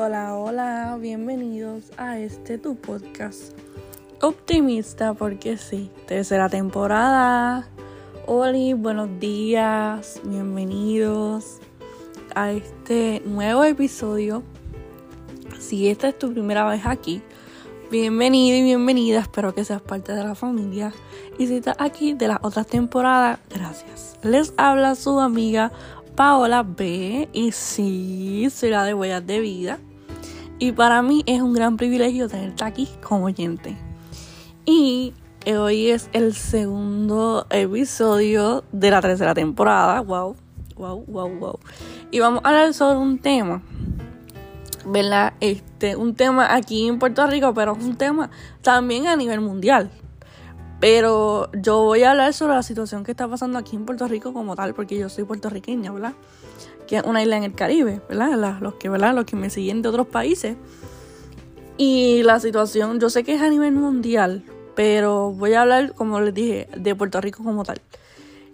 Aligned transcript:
Hola, 0.00 0.36
hola, 0.36 0.96
bienvenidos 1.00 1.90
a 1.96 2.20
este 2.20 2.56
tu 2.56 2.76
podcast. 2.76 3.52
Optimista 4.22 5.12
porque 5.12 5.56
sí, 5.56 5.90
tercera 6.06 6.48
temporada. 6.48 7.68
Hola, 8.24 8.76
buenos 8.76 9.18
días, 9.18 10.20
bienvenidos 10.22 11.58
a 12.36 12.52
este 12.52 13.22
nuevo 13.26 13.64
episodio. 13.64 14.44
Si 15.58 15.88
esta 15.88 16.06
es 16.10 16.16
tu 16.16 16.32
primera 16.32 16.64
vez 16.68 16.82
aquí, 16.84 17.20
bienvenido 17.90 18.56
y 18.56 18.62
bienvenida, 18.62 19.18
espero 19.18 19.52
que 19.52 19.64
seas 19.64 19.82
parte 19.82 20.12
de 20.12 20.22
la 20.22 20.36
familia. 20.36 20.92
Y 21.40 21.48
si 21.48 21.56
estás 21.56 21.74
aquí 21.80 22.14
de 22.14 22.28
las 22.28 22.38
otras 22.42 22.68
temporadas, 22.68 23.40
gracias. 23.50 24.16
Les 24.22 24.54
habla 24.58 24.94
su 24.94 25.18
amiga 25.18 25.72
Paola 26.14 26.62
B. 26.62 27.28
Y 27.32 27.50
sí, 27.50 28.48
soy 28.50 28.70
la 28.70 28.84
de 28.84 28.94
Huellas 28.94 29.26
de 29.26 29.40
Vida. 29.40 29.80
Y 30.60 30.72
para 30.72 31.02
mí 31.02 31.22
es 31.26 31.40
un 31.40 31.52
gran 31.52 31.76
privilegio 31.76 32.28
tenerte 32.28 32.64
aquí 32.64 32.88
como 33.00 33.26
oyente. 33.26 33.76
Y 34.66 35.14
hoy 35.46 35.90
es 35.90 36.10
el 36.12 36.34
segundo 36.34 37.46
episodio 37.48 38.64
de 38.72 38.90
la 38.90 39.00
tercera 39.00 39.34
temporada. 39.34 40.00
Wow, 40.00 40.34
wow, 40.74 41.04
wow, 41.06 41.28
wow. 41.28 41.58
Y 42.10 42.18
vamos 42.18 42.40
a 42.42 42.48
hablar 42.48 42.74
sobre 42.74 42.98
un 42.98 43.18
tema. 43.18 43.62
¿Verdad? 44.84 45.34
Este, 45.40 45.94
un 45.94 46.14
tema 46.14 46.52
aquí 46.52 46.88
en 46.88 46.98
Puerto 46.98 47.24
Rico, 47.26 47.54
pero 47.54 47.76
es 47.76 47.84
un 47.84 47.96
tema 47.96 48.30
también 48.60 49.06
a 49.06 49.14
nivel 49.14 49.40
mundial. 49.40 49.90
Pero 50.80 51.52
yo 51.52 51.84
voy 51.84 52.02
a 52.02 52.10
hablar 52.12 52.32
sobre 52.32 52.54
la 52.54 52.62
situación 52.64 53.04
que 53.04 53.12
está 53.12 53.28
pasando 53.28 53.58
aquí 53.58 53.76
en 53.76 53.84
Puerto 53.84 54.08
Rico 54.08 54.32
como 54.32 54.56
tal, 54.56 54.74
porque 54.74 54.98
yo 54.98 55.08
soy 55.08 55.22
puertorriqueña, 55.22 55.92
¿verdad? 55.92 56.14
Que 56.88 56.96
es 56.96 57.02
una 57.04 57.22
isla 57.22 57.36
en 57.36 57.44
el 57.44 57.54
Caribe, 57.54 58.00
¿verdad? 58.08 58.58
Los 58.60 58.74
que, 58.74 58.88
¿verdad? 58.88 59.14
Los 59.14 59.26
que 59.26 59.36
me 59.36 59.50
siguen 59.50 59.82
de 59.82 59.90
otros 59.90 60.08
países. 60.08 60.56
Y 61.76 62.22
la 62.24 62.40
situación, 62.40 62.98
yo 62.98 63.10
sé 63.10 63.22
que 63.22 63.34
es 63.34 63.42
a 63.42 63.50
nivel 63.50 63.72
mundial, 63.72 64.42
pero 64.74 65.30
voy 65.30 65.52
a 65.52 65.62
hablar, 65.62 65.92
como 65.94 66.20
les 66.20 66.34
dije, 66.34 66.66
de 66.76 66.94
Puerto 66.94 67.20
Rico 67.20 67.44
como 67.44 67.62
tal. 67.62 67.80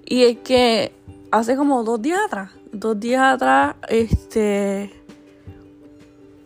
Y 0.05 0.25
es 0.25 0.39
que 0.39 0.93
hace 1.31 1.57
como 1.57 1.85
dos 1.85 2.03
días 2.03 2.21
atrás, 2.27 2.51
dos 2.73 2.99
días 2.99 3.23
atrás, 3.23 3.77
este, 3.89 4.93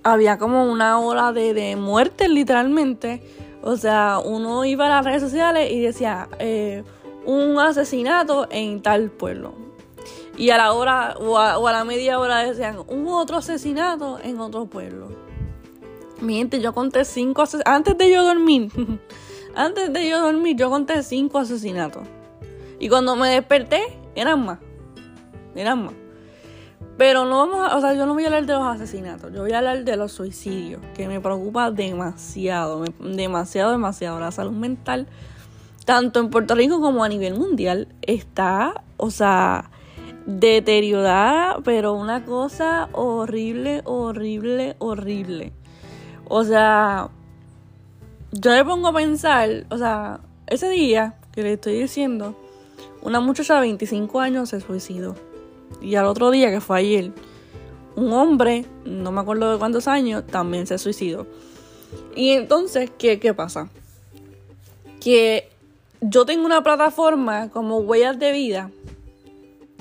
había 0.02 0.38
como 0.38 0.70
una 0.70 1.00
ola 1.00 1.32
de, 1.32 1.54
de 1.54 1.74
muerte 1.74 2.28
literalmente. 2.28 3.22
O 3.62 3.76
sea, 3.76 4.20
uno 4.24 4.64
iba 4.64 4.86
a 4.86 4.90
las 4.90 5.04
redes 5.04 5.22
sociales 5.22 5.72
y 5.72 5.80
decía, 5.80 6.28
eh, 6.38 6.84
un 7.24 7.58
asesinato 7.58 8.46
en 8.50 8.82
tal 8.82 9.10
pueblo 9.10 9.67
y 10.38 10.50
a 10.50 10.56
la 10.56 10.72
hora 10.72 11.16
o 11.18 11.36
a, 11.36 11.72
la 11.72 11.84
media 11.84 12.18
hora 12.20 12.38
decían 12.38 12.78
un 12.86 13.08
otro 13.08 13.38
asesinato 13.38 14.20
en 14.22 14.38
otro 14.38 14.66
pueblo. 14.66 15.08
Miente, 16.20 16.60
yo 16.60 16.72
conté 16.72 17.04
cinco 17.04 17.42
asesinatos. 17.42 17.72
Antes 17.74 17.98
de 17.98 18.10
yo 18.10 18.24
dormir, 18.24 18.70
antes 19.56 19.92
de 19.92 20.08
yo 20.08 20.20
dormir, 20.20 20.56
yo 20.56 20.70
conté 20.70 21.02
cinco 21.02 21.38
asesinatos. 21.38 22.04
Y 22.78 22.88
cuando 22.88 23.16
me 23.16 23.28
desperté, 23.28 23.82
eran 24.14 24.44
más. 24.44 24.60
Eran 25.56 25.86
más. 25.86 25.94
Pero 26.96 27.24
no 27.24 27.38
vamos 27.38 27.72
a, 27.72 27.76
o 27.76 27.80
sea, 27.80 27.94
yo 27.94 28.06
no 28.06 28.14
voy 28.14 28.24
a 28.24 28.26
hablar 28.26 28.46
de 28.46 28.52
los 28.52 28.66
asesinatos, 28.66 29.32
yo 29.32 29.42
voy 29.42 29.52
a 29.52 29.58
hablar 29.58 29.84
de 29.84 29.96
los 29.96 30.10
suicidios, 30.10 30.80
que 30.94 31.06
me 31.06 31.20
preocupa 31.20 31.70
demasiado, 31.70 32.84
demasiado, 32.98 33.70
demasiado. 33.70 34.18
La 34.18 34.32
salud 34.32 34.52
mental, 34.52 35.06
tanto 35.84 36.18
en 36.18 36.30
Puerto 36.30 36.56
Rico 36.56 36.80
como 36.80 37.04
a 37.04 37.08
nivel 37.08 37.34
mundial, 37.34 37.86
está, 38.02 38.82
o 38.96 39.12
sea, 39.12 39.70
deteriorada, 40.28 41.58
pero 41.64 41.94
una 41.94 42.26
cosa 42.26 42.90
horrible, 42.92 43.80
horrible, 43.84 44.76
horrible. 44.78 45.52
O 46.26 46.44
sea, 46.44 47.08
yo 48.32 48.50
me 48.50 48.62
pongo 48.62 48.88
a 48.88 48.92
pensar, 48.92 49.64
o 49.70 49.78
sea, 49.78 50.20
ese 50.46 50.68
día 50.68 51.14
que 51.32 51.42
le 51.42 51.54
estoy 51.54 51.80
diciendo, 51.80 52.36
una 53.00 53.20
muchacha 53.20 53.54
de 53.54 53.60
25 53.60 54.20
años 54.20 54.50
se 54.50 54.60
suicidó. 54.60 55.16
Y 55.80 55.94
al 55.94 56.04
otro 56.04 56.30
día, 56.30 56.50
que 56.50 56.60
fue 56.60 56.80
ayer, 56.80 57.10
un 57.96 58.12
hombre, 58.12 58.66
no 58.84 59.10
me 59.10 59.22
acuerdo 59.22 59.50
de 59.50 59.58
cuántos 59.58 59.88
años, 59.88 60.26
también 60.26 60.66
se 60.66 60.76
suicidó. 60.76 61.26
Y 62.14 62.32
entonces, 62.32 62.90
¿qué, 62.98 63.18
qué 63.18 63.32
pasa? 63.32 63.70
Que 65.00 65.48
yo 66.02 66.26
tengo 66.26 66.44
una 66.44 66.62
plataforma 66.62 67.48
como 67.48 67.78
Huellas 67.78 68.18
de 68.18 68.32
Vida 68.32 68.70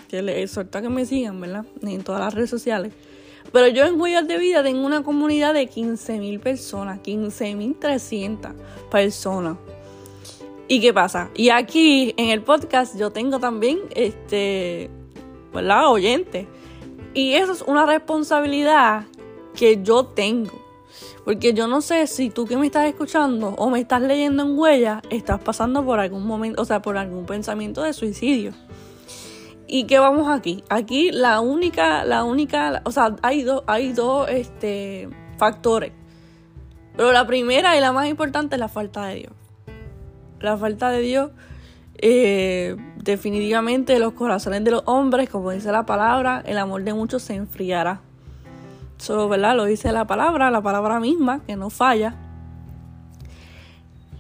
que 0.07 0.21
les 0.21 0.37
exhorto 0.37 0.81
que 0.81 0.89
me 0.89 1.05
sigan, 1.05 1.39
¿verdad? 1.39 1.65
En 1.81 2.03
todas 2.03 2.21
las 2.21 2.33
redes 2.33 2.49
sociales. 2.49 2.93
Pero 3.51 3.67
yo 3.67 3.85
en 3.85 3.99
Huellas 3.99 4.27
de 4.27 4.37
Vida 4.37 4.63
tengo 4.63 4.85
una 4.85 5.03
comunidad 5.03 5.53
de 5.53 5.69
15.000 5.69 6.39
personas, 6.39 6.99
15.300 7.01 8.53
personas. 8.91 9.57
¿Y 10.67 10.81
qué 10.81 10.93
pasa? 10.93 11.29
Y 11.33 11.49
aquí 11.49 12.13
en 12.17 12.29
el 12.29 12.41
podcast 12.41 12.97
yo 12.97 13.11
tengo 13.11 13.39
también, 13.39 13.79
este, 13.95 14.89
¿verdad? 15.53 15.89
Oyentes. 15.89 16.45
Y 17.13 17.33
eso 17.33 17.53
es 17.53 17.61
una 17.61 17.85
responsabilidad 17.85 19.05
que 19.55 19.81
yo 19.81 20.05
tengo. 20.05 20.67
Porque 21.23 21.53
yo 21.53 21.67
no 21.67 21.81
sé 21.81 22.07
si 22.07 22.29
tú 22.29 22.45
que 22.45 22.57
me 22.57 22.65
estás 22.65 22.85
escuchando 22.85 23.49
o 23.57 23.69
me 23.69 23.79
estás 23.79 24.01
leyendo 24.01 24.43
en 24.43 24.57
huellas, 24.57 25.01
estás 25.09 25.41
pasando 25.41 25.85
por 25.85 25.99
algún 25.99 26.25
momento, 26.25 26.61
o 26.61 26.65
sea, 26.65 26.81
por 26.81 26.97
algún 26.97 27.25
pensamiento 27.25 27.81
de 27.81 27.93
suicidio. 27.93 28.53
¿Y 29.67 29.83
qué 29.83 29.99
vamos 29.99 30.29
aquí? 30.29 30.63
Aquí 30.69 31.11
la 31.11 31.41
única, 31.41 32.05
la 32.05 32.23
única, 32.23 32.81
o 32.85 32.91
sea, 32.91 33.15
hay 33.21 33.43
dos, 33.43 33.63
hay 33.67 33.93
este, 34.29 35.09
factores. 35.37 35.91
Pero 36.95 37.11
la 37.11 37.27
primera 37.27 37.77
y 37.77 37.81
la 37.81 37.91
más 37.91 38.07
importante 38.07 38.55
es 38.55 38.59
la 38.59 38.69
falta 38.69 39.05
de 39.07 39.15
Dios. 39.15 39.33
La 40.39 40.57
falta 40.57 40.89
de 40.89 41.01
Dios, 41.01 41.31
eh, 41.97 42.77
definitivamente 43.03 43.99
los 43.99 44.13
corazones 44.13 44.63
de 44.63 44.71
los 44.71 44.83
hombres, 44.85 45.29
como 45.29 45.51
dice 45.51 45.71
la 45.71 45.85
palabra, 45.85 46.41
el 46.45 46.57
amor 46.57 46.83
de 46.83 46.93
muchos 46.93 47.23
se 47.23 47.35
enfriará. 47.35 47.99
Solo, 48.97 49.27
¿verdad? 49.27 49.55
Lo 49.55 49.65
dice 49.65 49.91
la 49.91 50.07
palabra, 50.07 50.49
la 50.49 50.61
palabra 50.61 51.01
misma, 51.01 51.41
que 51.45 51.57
no 51.57 51.69
falla. 51.69 52.15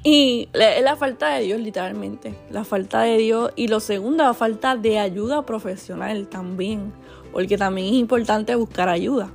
Y 0.09 0.47
es 0.53 0.83
la 0.83 0.95
falta 0.95 1.35
de 1.35 1.43
Dios, 1.43 1.59
literalmente. 1.59 2.33
La 2.49 2.63
falta 2.63 3.01
de 3.01 3.17
Dios. 3.17 3.51
Y 3.57 3.67
lo 3.67 3.81
segundo, 3.81 4.23
la 4.23 4.33
falta 4.33 4.77
de 4.77 4.99
ayuda 4.99 5.45
profesional 5.45 6.29
también. 6.29 6.93
Porque 7.33 7.57
también 7.57 7.87
es 7.87 7.93
importante 7.95 8.55
buscar 8.55 8.87
ayuda. 8.87 9.29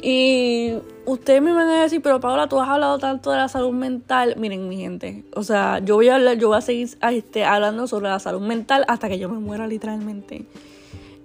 Y 0.00 0.74
ustedes 1.04 1.42
me 1.42 1.52
van 1.52 1.68
a 1.68 1.82
decir, 1.82 2.00
pero 2.00 2.20
Paola, 2.20 2.48
tú 2.48 2.60
has 2.60 2.68
hablado 2.68 3.00
tanto 3.00 3.32
de 3.32 3.38
la 3.38 3.48
salud 3.48 3.72
mental. 3.72 4.36
Miren, 4.36 4.68
mi 4.68 4.76
gente. 4.76 5.24
O 5.34 5.42
sea, 5.42 5.80
yo 5.80 5.96
voy 5.96 6.10
a 6.10 6.14
hablar, 6.14 6.38
yo 6.38 6.46
voy 6.46 6.58
a 6.58 6.60
seguir 6.60 6.88
este, 7.10 7.44
hablando 7.44 7.88
sobre 7.88 8.06
la 8.06 8.20
salud 8.20 8.42
mental 8.42 8.84
hasta 8.86 9.08
que 9.08 9.18
yo 9.18 9.28
me 9.28 9.40
muera, 9.40 9.66
literalmente. 9.66 10.46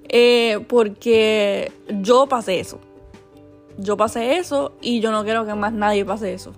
Eh, 0.10 0.66
porque 0.68 1.72
yo 2.02 2.26
pasé 2.26 2.60
eso. 2.60 2.80
Yo 3.78 3.98
pasé 3.98 4.38
eso 4.38 4.74
y 4.82 5.00
yo 5.00 5.12
no 5.12 5.24
quiero 5.26 5.46
que 5.46 5.54
más 5.54 5.74
nadie 5.74 6.04
pase 6.04 6.34
eso. 6.34 6.54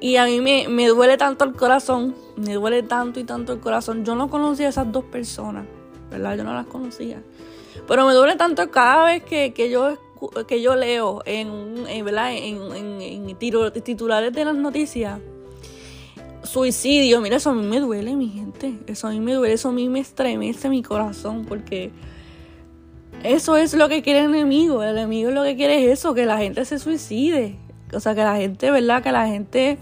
Y 0.00 0.16
a 0.16 0.24
mí 0.24 0.40
me, 0.40 0.86
duele 0.88 1.18
tanto 1.18 1.44
el 1.44 1.52
corazón, 1.52 2.14
me 2.36 2.54
duele 2.54 2.82
tanto 2.82 3.20
y 3.20 3.24
tanto 3.24 3.52
el 3.52 3.60
corazón. 3.60 4.04
Yo 4.04 4.14
no 4.14 4.30
conocía 4.30 4.66
a 4.66 4.70
esas 4.70 4.90
dos 4.90 5.04
personas, 5.04 5.66
¿verdad? 6.10 6.38
Yo 6.38 6.44
no 6.44 6.54
las 6.54 6.66
conocía. 6.66 7.22
Pero 7.86 8.06
me 8.06 8.14
duele 8.14 8.36
tanto 8.36 8.70
cada 8.70 9.04
vez 9.04 9.22
que, 9.22 9.52
yo 9.70 9.98
que 10.46 10.60
yo 10.60 10.76
leo 10.76 11.22
en, 11.26 12.04
¿verdad? 12.04 12.32
en, 12.34 13.00
en, 13.02 13.36
titulares 13.82 14.32
de 14.32 14.44
las 14.44 14.54
noticias 14.54 15.20
suicidio, 16.42 17.20
mira, 17.20 17.36
eso 17.36 17.50
a 17.50 17.54
mí 17.54 17.66
me 17.66 17.80
duele, 17.80 18.16
mi 18.16 18.28
gente. 18.28 18.78
Eso 18.86 19.08
a 19.08 19.10
mí 19.10 19.20
me 19.20 19.34
duele, 19.34 19.54
eso 19.54 19.68
a 19.68 19.72
mí 19.72 19.88
me 19.88 20.00
estremece 20.00 20.68
mi 20.68 20.82
corazón 20.82 21.44
porque 21.44 21.90
eso 23.22 23.56
es 23.56 23.74
lo 23.74 23.88
que 23.88 24.02
quiere 24.02 24.20
el 24.20 24.34
enemigo. 24.34 24.82
El 24.82 24.96
enemigo 24.96 25.30
lo 25.30 25.42
que 25.42 25.56
quiere 25.56 25.84
es 25.84 25.98
eso, 25.98 26.14
que 26.14 26.26
la 26.26 26.38
gente 26.38 26.64
se 26.64 26.78
suicide 26.78 27.56
o 27.92 28.00
sea, 28.00 28.14
que 28.14 28.22
la 28.22 28.36
gente, 28.36 28.70
¿verdad? 28.70 29.02
Que 29.02 29.12
la 29.12 29.26
gente 29.26 29.78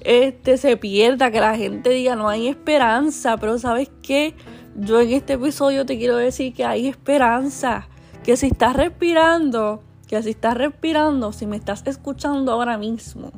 este, 0.00 0.56
se 0.58 0.76
pierda, 0.76 1.30
que 1.30 1.40
la 1.40 1.56
gente 1.56 1.90
diga 1.90 2.14
no 2.14 2.28
hay 2.28 2.48
esperanza, 2.48 3.36
pero 3.36 3.58
¿sabes 3.58 3.90
qué? 4.02 4.34
Yo 4.76 5.00
en 5.00 5.12
este 5.12 5.34
episodio 5.34 5.86
te 5.86 5.98
quiero 5.98 6.16
decir 6.16 6.52
que 6.52 6.64
hay 6.64 6.86
esperanza, 6.86 7.88
que 8.22 8.36
si 8.36 8.48
estás 8.48 8.76
respirando, 8.76 9.82
que 10.06 10.22
si 10.22 10.30
estás 10.30 10.54
respirando, 10.54 11.32
si 11.32 11.46
me 11.46 11.56
estás 11.56 11.82
escuchando 11.86 12.52
ahora 12.52 12.76
mismo, 12.76 13.32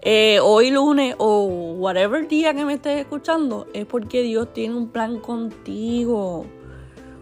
eh, 0.00 0.38
hoy 0.40 0.70
lunes 0.70 1.16
o 1.18 1.44
whatever 1.78 2.28
día 2.28 2.54
que 2.54 2.64
me 2.64 2.74
estés 2.74 3.00
escuchando, 3.00 3.66
es 3.74 3.84
porque 3.84 4.22
Dios 4.22 4.52
tiene 4.52 4.76
un 4.76 4.88
plan 4.88 5.18
contigo. 5.18 6.46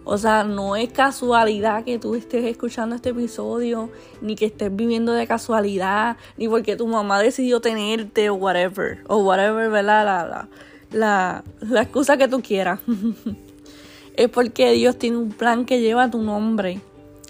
O 0.09 0.19
sea, 0.19 0.45
no 0.45 0.77
es 0.77 0.93
casualidad 0.93 1.83
que 1.83 1.99
tú 1.99 2.15
estés 2.15 2.45
escuchando 2.45 2.95
este 2.95 3.09
episodio, 3.09 3.91
ni 4.21 4.37
que 4.37 4.47
estés 4.47 4.75
viviendo 4.75 5.13
de 5.13 5.27
casualidad, 5.27 6.17
ni 6.37 6.47
porque 6.47 6.77
tu 6.77 6.87
mamá 6.87 7.21
decidió 7.21 7.61
tenerte 7.61 8.31
o 8.31 8.35
whatever, 8.35 9.01
o 9.09 9.17
whatever, 9.17 9.69
¿verdad? 9.69 10.05
La, 10.05 10.49
la, 10.93 11.45
la, 11.59 11.83
excusa 11.83 12.17
que 12.17 12.29
tú 12.29 12.41
quieras. 12.41 12.79
es 14.17 14.29
porque 14.29 14.71
Dios 14.71 14.97
tiene 14.97 15.17
un 15.17 15.31
plan 15.31 15.65
que 15.65 15.81
lleva 15.81 16.09
tu 16.09 16.23
nombre. 16.23 16.81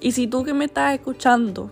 Y 0.02 0.12
si 0.12 0.26
tú 0.26 0.44
que 0.44 0.52
me 0.52 0.67
estás 0.67 0.93
escuchando, 0.93 1.70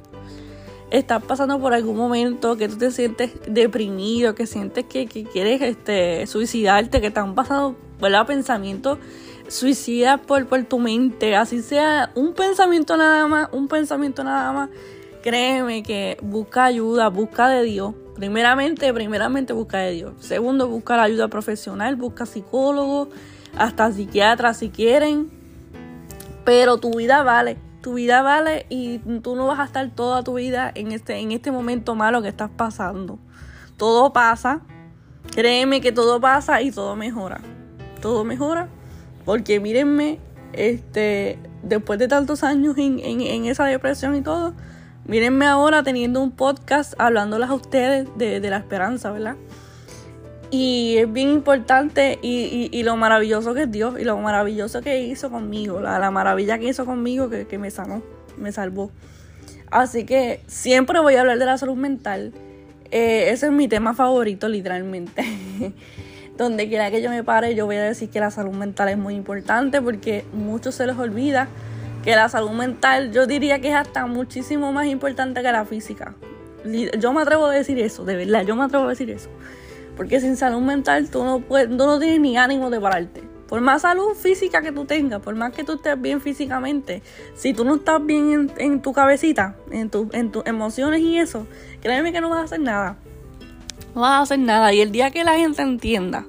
estás 0.91 1.23
pasando 1.23 1.61
por 1.61 1.75
algún 1.75 1.99
momento 1.99 2.57
que 2.57 2.67
tú 2.67 2.79
te 2.79 2.91
sientes 2.91 3.31
deprimido, 3.47 4.35
que 4.35 4.47
sientes 4.47 4.87
que, 4.87 5.07
quieres 5.07 5.61
este, 5.61 6.27
suicidarte, 6.27 7.03
que 7.03 7.09
están 7.09 7.35
pasando 7.35 7.77
¿verdad? 8.01 8.27
pensamientos 8.27 8.99
suicidas 9.49 10.21
por, 10.21 10.47
por 10.47 10.63
tu 10.65 10.79
mente, 10.79 11.37
así 11.37 11.63
sea 11.63 12.11
un 12.15 12.35
pensamiento 12.35 12.97
nada 12.97 13.27
más, 13.27 13.49
un 13.53 13.69
pensamiento 13.69 14.25
nada 14.25 14.53
más, 14.53 14.71
créeme 15.23 15.83
que 15.83 16.19
busca 16.23 16.65
ayuda, 16.65 17.09
busca 17.09 17.49
de 17.49 17.63
Dios. 17.65 17.95
Primeramente, 18.17 18.93
primeramente 18.95 19.53
busca 19.53 19.79
de 19.79 19.91
Dios. 19.91 20.13
Segundo, 20.21 20.69
busca 20.69 20.97
la 20.97 21.03
ayuda 21.05 21.29
profesional, 21.29 21.97
busca 21.97 22.27
psicólogo, 22.27 23.09
hasta 23.57 23.91
psiquiatra 23.91 24.55
si 24.55 24.71
quieren. 24.71 25.31
Pero 26.45 26.79
tu 26.79 26.93
vida 26.97 27.23
vale 27.25 27.59
tu 27.85 27.93
vida 27.93 28.23
vale 28.23 28.65
y 28.71 28.99
tú 29.21 29.37
no 29.37 29.47
vas 29.47 29.61
a 29.61 29.65
estar 29.65 29.91
toda 29.91 30.25
tu 30.25 30.35
vida 30.35 30.73
en 30.75 30.91
este, 30.91 31.19
en 31.19 31.33
este 31.33 31.53
momento 31.53 31.95
malo 31.95 32.23
que 32.23 32.29
estás 32.29 32.49
pasando. 32.49 33.19
Todo 33.77 34.11
pasa, 34.15 34.63
créeme 35.35 35.83
que 35.83 35.93
todo 35.93 36.19
pasa 36.19 36.63
y 36.63 36.71
todo 36.71 36.97
mejora. 36.97 37.43
Todo 38.01 38.25
mejora, 38.25 38.71
porque 39.25 39.61
mírenme, 39.61 40.19
este, 40.53 41.39
después 41.63 41.99
de 41.99 42.09
tantos 42.09 42.45
años 42.45 42.77
en, 42.79 43.45
esa 43.47 43.65
depresión 43.65 44.17
y 44.17 44.23
todo, 44.23 44.55
mírenme 45.07 45.47
ahora 45.47 45.83
teniendo 45.83 46.21
un 46.21 46.31
podcast 46.31 46.95
hablándoles 46.99 47.49
a 47.49 47.55
ustedes 47.55 48.09
de, 48.17 48.41
de 48.41 48.51
la 48.51 48.59
esperanza, 48.59 49.11
¿verdad? 49.11 49.37
Y 50.57 50.99
es 50.99 51.13
bien 51.13 51.31
importante 51.31 52.21
y, 52.23 52.83
lo 52.85 52.97
maravilloso 52.97 53.55
que 53.55 53.63
es 53.63 53.73
Dios 53.73 53.99
y 53.99 54.05
lo 54.05 54.17
maravilloso 54.19 54.83
que 54.83 55.03
hizo 55.03 55.29
conmigo, 55.29 55.81
la, 55.81 56.11
maravilla 56.13 56.61
que 56.61 56.69
hizo 56.69 56.87
conmigo 56.87 57.29
que, 57.29 57.59
me 57.59 57.73
sanó, 57.73 58.05
me 58.39 58.53
salvó. 58.53 58.93
Así 59.73 60.05
que 60.05 60.43
siempre 60.47 61.01
voy 61.01 61.17
a 61.17 61.23
hablar 61.23 61.41
de 61.41 61.47
la 61.47 61.59
salud 61.59 61.75
mental. 61.75 62.33
Eh, 62.93 63.31
ese 63.31 63.47
es 63.47 63.53
mi 63.53 63.67
tema 63.67 63.95
favorito, 63.95 64.49
literalmente. 64.49 65.25
Donde 66.37 66.69
quiera 66.69 66.91
que 66.91 67.01
yo 67.01 67.11
me 67.11 67.23
pare, 67.23 67.55
yo 67.55 67.67
voy 67.67 67.77
a 67.77 67.83
decir 67.85 68.11
que 68.11 68.19
la 68.19 68.31
salud 68.31 68.53
mental 68.53 68.89
es 68.89 68.99
muy 68.99 69.15
importante 69.15 69.81
porque 69.81 70.25
muchos 70.33 70.75
se 70.75 70.87
les 70.87 70.97
olvida 70.99 71.49
que 72.05 72.15
la 72.15 72.29
salud 72.29 72.51
mental, 72.51 73.13
yo 73.13 73.27
diría 73.27 73.61
que 73.61 73.69
es 73.69 73.75
hasta 73.75 74.07
muchísimo 74.07 74.73
más 74.73 74.87
importante 74.87 75.43
que 75.43 75.53
la 75.53 75.65
física. 75.65 76.15
Yo 76.99 77.13
me 77.13 77.23
atrevo 77.23 77.47
a 77.47 77.53
decir 77.53 77.79
eso, 77.79 78.05
de 78.05 78.17
verdad, 78.17 78.45
yo 78.45 78.57
me 78.57 78.65
atrevo 78.65 78.85
a 78.85 78.89
decir 78.89 79.11
eso. 79.11 79.31
Porque 79.97 80.21
sin 80.21 80.37
salud 80.37 80.61
mental 80.61 81.09
tú 81.09 81.25
no, 81.25 81.41
puedes, 81.41 81.69
tú 81.69 81.77
no 81.77 81.99
tienes 81.99 82.21
ni 82.21 82.37
ánimo 82.37 82.69
de 82.69 82.81
pararte. 82.81 83.23
Por 83.49 83.61
más 83.61 83.83
salud 83.83 84.15
física 84.15 84.61
que 84.61 84.73
tú 84.73 84.85
tengas, 84.85 85.21
por 85.21 85.35
más 85.35 85.53
que 85.53 85.65
tú 85.65 85.75
estés 85.75 86.01
bien 86.01 86.21
físicamente, 86.21 87.03
si 87.35 87.55
tú 87.55 87.65
no 87.65 87.77
estás 87.77 88.05
bien 88.05 88.51
en, 88.59 88.83
tu 88.83 88.93
cabecita, 88.93 89.57
en, 89.71 89.89
tu, 89.91 90.09
en 90.13 90.33
tus 90.33 90.45
emociones 90.47 91.01
y 91.01 91.19
eso, 91.19 91.47
créeme 91.81 92.13
que 92.13 92.21
no 92.21 92.31
vas 92.31 92.41
a 92.41 92.45
hacer 92.45 92.61
nada. 92.61 92.97
No 93.95 94.01
vas 94.01 94.13
a 94.13 94.21
hacer 94.21 94.39
nada. 94.39 94.73
Y 94.73 94.81
el 94.81 94.93
día 94.93 95.11
que 95.11 95.25
la 95.25 95.37
gente 95.37 95.63
entienda, 95.63 96.27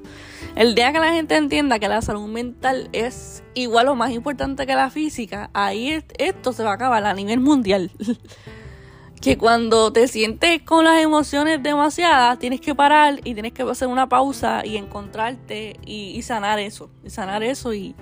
el 0.55 0.75
día 0.75 0.93
que 0.93 0.99
la 0.99 1.13
gente 1.13 1.35
entienda 1.35 1.79
que 1.79 1.87
la 1.87 2.01
salud 2.01 2.27
mental 2.27 2.89
es 2.93 3.43
igual 3.53 3.87
o 3.87 3.95
más 3.95 4.11
importante 4.11 4.65
que 4.65 4.75
la 4.75 4.89
física, 4.89 5.49
ahí 5.53 6.03
esto 6.17 6.53
se 6.53 6.63
va 6.63 6.71
a 6.71 6.75
acabar 6.75 7.03
a 7.05 7.13
nivel 7.13 7.39
mundial. 7.39 7.91
que 9.21 9.37
cuando 9.39 9.91
te 9.91 10.07
sientes 10.07 10.61
con 10.61 10.85
las 10.85 11.01
emociones 11.01 11.63
demasiadas, 11.63 12.37
tienes 12.37 12.61
que 12.61 12.75
parar 12.75 13.19
y 13.23 13.33
tienes 13.33 13.53
que 13.53 13.63
hacer 13.63 13.87
una 13.87 14.07
pausa 14.07 14.63
y 14.63 14.77
encontrarte 14.77 15.79
y, 15.83 16.21
sanar 16.21 16.59
eso, 16.59 16.91
y 17.03 17.09
sanar 17.09 17.41
eso 17.41 17.73
y, 17.73 17.95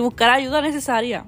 buscar 0.00 0.30
ayuda 0.30 0.60
necesaria. 0.60 1.24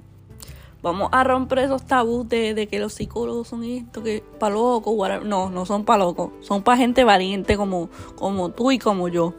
Vamos 0.81 1.09
a 1.11 1.25
romper 1.25 1.59
esos 1.61 1.85
tabús 1.85 2.29
de, 2.29 2.69
que 2.71 2.79
los 2.79 2.93
psicólogos 2.93 3.49
son 3.49 3.65
esto, 3.65 4.03
que 4.03 4.23
para 4.39 4.55
locos, 4.55 4.95
no, 5.25 5.51
no 5.51 5.67
son 5.67 5.85
para 5.85 6.05
locos, 6.05 6.31
son 6.41 6.63
para 6.63 6.79
gente 6.79 7.03
valiente 7.03 7.57
como, 7.57 7.91
como 8.15 8.51
tú 8.51 8.71
y 8.71 8.79
como 8.79 9.09
yo. 9.09 9.35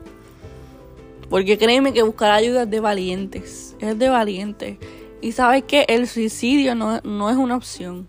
Porque 1.30 1.58
créeme 1.58 1.94
que 1.94 2.04
buscar 2.04 2.32
ayuda 2.32 2.64
es 2.64 2.70
de 2.70 2.80
valientes, 2.82 3.76
es 3.80 3.98
de 3.98 4.10
valientes. 4.10 4.78
Y 5.22 5.32
sabes 5.32 5.64
que 5.64 5.86
el 5.88 6.08
suicidio 6.08 6.76
no, 6.76 7.00
no 7.02 7.30
es 7.30 7.38
una 7.38 7.56
opción. 7.56 8.08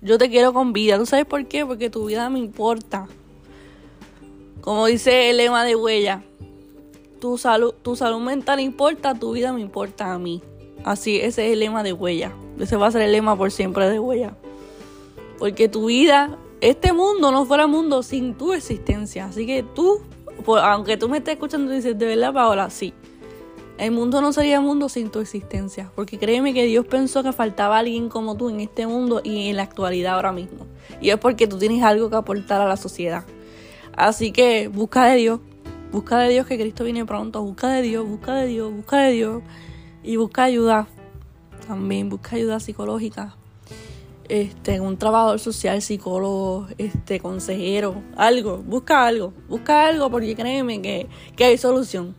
Yo 0.00 0.16
te 0.16 0.30
quiero 0.30 0.52
con 0.52 0.72
vida. 0.72 0.98
¿Tú 0.98 1.06
sabes 1.06 1.26
por 1.26 1.46
qué? 1.46 1.66
Porque 1.66 1.90
tu 1.90 2.06
vida 2.06 2.28
me 2.30 2.38
importa. 2.38 3.06
Como 4.60 4.86
dice 4.86 5.30
el 5.30 5.38
lema 5.38 5.64
de 5.64 5.76
huella, 5.76 6.22
tu 7.20 7.36
salud, 7.36 7.74
tu 7.82 7.96
salud 7.96 8.20
mental 8.20 8.60
importa, 8.60 9.14
tu 9.14 9.32
vida 9.32 9.52
me 9.52 9.60
importa 9.60 10.12
a 10.12 10.18
mí. 10.18 10.42
Así, 10.84 11.16
ese 11.16 11.46
es 11.46 11.52
el 11.52 11.60
lema 11.60 11.82
de 11.82 11.92
huella. 11.92 12.32
Ese 12.58 12.76
va 12.76 12.88
a 12.88 12.90
ser 12.90 13.02
el 13.02 13.12
lema 13.12 13.36
por 13.36 13.50
siempre 13.50 13.88
de 13.88 13.98
huella. 13.98 14.34
Porque 15.38 15.68
tu 15.68 15.86
vida, 15.86 16.38
este 16.60 16.92
mundo 16.92 17.30
no 17.32 17.44
fuera 17.46 17.66
mundo 17.66 18.02
sin 18.02 18.34
tu 18.34 18.52
existencia. 18.52 19.26
Así 19.26 19.46
que 19.46 19.62
tú, 19.62 20.00
aunque 20.46 20.96
tú 20.96 21.08
me 21.08 21.18
estés 21.18 21.34
escuchando 21.34 21.72
y 21.72 21.76
dices, 21.76 21.98
de 21.98 22.06
verdad, 22.06 22.32
Paola, 22.32 22.70
sí. 22.70 22.92
El 23.78 23.90
mundo 23.92 24.20
no 24.20 24.32
sería 24.32 24.60
mundo 24.60 24.88
sin 24.88 25.10
tu 25.10 25.18
existencia, 25.18 25.90
porque 25.96 26.18
créeme 26.18 26.52
que 26.52 26.66
Dios 26.66 26.86
pensó 26.86 27.22
que 27.22 27.32
faltaba 27.32 27.78
alguien 27.78 28.08
como 28.10 28.36
tú 28.36 28.50
en 28.50 28.60
este 28.60 28.86
mundo 28.86 29.22
y 29.24 29.48
en 29.48 29.56
la 29.56 29.62
actualidad 29.62 30.14
ahora 30.14 30.30
mismo. 30.30 30.66
Y 31.00 31.10
es 31.10 31.16
porque 31.16 31.46
tú 31.46 31.58
tienes 31.58 31.82
algo 31.82 32.10
que 32.10 32.16
aportar 32.16 32.60
a 32.60 32.68
la 32.68 32.76
sociedad. 32.76 33.24
Así 33.96 34.30
que 34.30 34.68
busca 34.68 35.06
de 35.06 35.16
Dios, 35.16 35.40
busca 35.90 36.18
de 36.18 36.28
Dios 36.28 36.46
que 36.46 36.58
Cristo 36.58 36.84
viene 36.84 37.04
pronto, 37.06 37.42
busca 37.42 37.70
de 37.70 37.82
Dios, 37.82 38.06
busca 38.06 38.34
de 38.34 38.46
Dios, 38.46 38.72
busca 38.72 38.98
de 38.98 39.12
Dios 39.12 39.42
y 40.02 40.16
busca 40.16 40.44
ayuda. 40.44 40.86
También 41.66 42.08
busca 42.08 42.36
ayuda 42.36 42.60
psicológica. 42.60 43.36
Este, 44.28 44.80
un 44.80 44.96
trabajador 44.96 45.38
social, 45.38 45.82
psicólogo, 45.82 46.66
este, 46.78 47.20
consejero, 47.20 48.02
algo, 48.16 48.58
busca 48.58 49.06
algo, 49.06 49.34
busca 49.48 49.86
algo 49.86 50.10
porque 50.10 50.34
créeme 50.34 50.80
que, 50.80 51.08
que 51.36 51.44
hay 51.44 51.58
solución. 51.58 52.14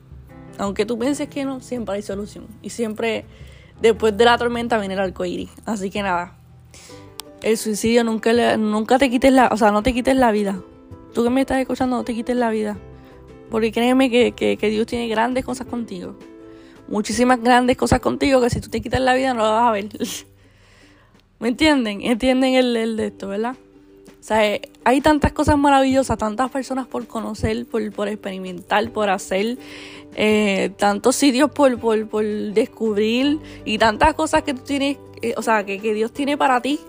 Aunque 0.57 0.85
tú 0.85 0.99
pienses 0.99 1.27
que 1.27 1.45
no, 1.45 1.59
siempre 1.59 1.95
hay 1.95 2.01
solución. 2.01 2.47
Y 2.61 2.69
siempre 2.69 3.25
después 3.81 4.15
de 4.15 4.25
la 4.25 4.37
tormenta 4.37 4.77
viene 4.77 4.93
el 4.93 4.99
arco 4.99 5.25
iris. 5.25 5.49
Así 5.65 5.89
que 5.89 6.01
nada. 6.03 6.37
El 7.41 7.57
suicidio 7.57 8.03
nunca, 8.03 8.31
nunca 8.57 8.97
te 8.97 9.09
quites 9.09 9.33
la, 9.33 9.49
o 9.51 9.57
sea, 9.57 9.71
no 9.71 9.83
te 9.83 9.93
quites 9.93 10.15
la 10.15 10.31
vida. 10.31 10.61
Tú 11.13 11.23
que 11.23 11.29
me 11.29 11.41
estás 11.41 11.57
escuchando, 11.59 11.97
no 11.97 12.03
te 12.03 12.13
quites 12.13 12.35
la 12.35 12.49
vida. 12.49 12.77
Porque 13.51 13.71
créeme 13.71 14.09
que, 14.09 14.31
que, 14.31 14.69
Dios 14.69 14.87
tiene 14.87 15.07
grandes 15.07 15.43
cosas 15.45 15.67
contigo. 15.67 16.15
Muchísimas 16.87 17.41
grandes 17.41 17.77
cosas 17.77 17.99
contigo 17.99 18.41
que 18.41 18.49
si 18.49 18.61
tú 18.61 18.69
te 18.69 18.81
quitas 18.81 19.01
la 19.01 19.13
vida 19.13 19.33
no 19.33 19.43
la 19.43 19.49
vas 19.49 19.69
a 19.69 19.71
ver. 19.71 19.89
¿Me 21.39 21.49
entienden? 21.49 22.01
¿Entienden 22.01 22.53
el, 22.55 22.75
el 22.75 22.97
de 22.97 23.07
esto, 23.07 23.27
verdad? 23.27 23.55
O 24.23 24.25
sea, 24.25 24.47
eh, 24.47 24.61
hay 24.85 25.01
tantas 25.01 25.33
cosas 25.33 25.57
maravillosas, 25.57 26.17
tantas 26.17 26.49
personas 26.49 26.87
por 26.87 27.07
conocer, 27.07 27.65
por, 27.65 27.91
por 27.91 28.07
experimentar, 28.07 28.89
por 28.91 29.09
hacer, 29.09 29.57
eh, 30.15 30.71
tantos 30.77 31.17
sitios 31.17 31.51
por, 31.51 31.77
por, 31.77 32.07
por, 32.07 32.23
descubrir 32.23 33.41
y 33.65 33.77
tantas 33.77 34.13
cosas 34.13 34.43
que 34.43 34.53
tú 34.53 34.61
tienes, 34.61 34.97
eh, 35.21 35.33
o 35.35 35.41
sea, 35.41 35.65
que, 35.65 35.77
que, 35.79 35.93
Dios 35.93 36.13
tiene 36.13 36.37
para 36.37 36.61
ti 36.61 36.79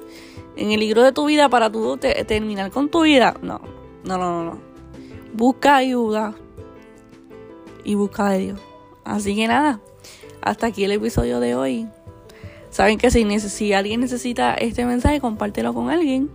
en 0.55 0.71
el 0.71 0.79
libro 0.79 1.03
de 1.03 1.11
tu 1.11 1.27
vida 1.27 1.49
para 1.49 1.73
tú 1.73 1.97
terminar 1.97 2.71
con 2.71 2.89
tu 2.89 3.03
vida. 3.03 3.35
No, 3.43 3.61
no, 4.05 4.17
no, 4.17 4.45
no. 4.45 4.59
Busca 5.33 5.75
ayuda 5.75 6.37
y 7.83 7.97
busca 7.97 8.31
de 8.31 8.39
Dios. 8.39 8.61
Así 9.05 9.35
que 9.35 9.47
nada, 9.47 9.81
hasta 10.43 10.67
aquí 10.67 10.85
el 10.85 10.93
episodio 10.93 11.41
de 11.41 11.55
hoy. 11.55 11.89
Saben 12.71 12.99
que 12.99 13.11
si, 13.11 13.73
alguien 13.73 14.01
necesita 14.01 14.55
este 14.55 14.85
mensaje, 14.85 15.21
compártelo 15.21 15.73
con 15.75 15.91
alguien. 15.91 16.29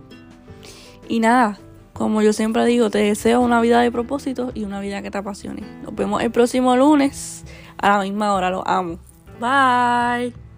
Y 1.06 1.20
nada, 1.20 1.58
como 1.92 2.22
yo 2.22 2.32
siempre 2.32 2.64
digo, 2.64 2.88
te 2.88 2.98
deseo 2.98 3.40
una 3.42 3.60
vida 3.60 3.80
de 3.82 3.92
propósito 3.92 4.50
y 4.54 4.64
una 4.64 4.80
vida 4.80 5.02
que 5.02 5.10
te 5.10 5.18
apasione. 5.18 5.62
Nos 5.82 5.94
vemos 5.94 6.22
el 6.22 6.30
próximo 6.30 6.76
lunes 6.76 7.44
a 7.76 7.98
la 7.98 8.04
misma 8.04 8.32
hora. 8.34 8.48
Los 8.50 8.62
amo. 8.64 8.98
Bye. 9.38 10.49